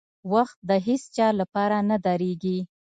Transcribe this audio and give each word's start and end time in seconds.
•وخت 0.33 0.57
د 0.69 0.71
هیڅ 0.85 1.03
چا 1.15 1.27
لپاره 1.39 1.77
نه 1.89 1.97
درېږي. 2.05 2.59